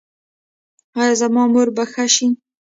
[0.99, 2.27] ایا زما مور به ښه شي؟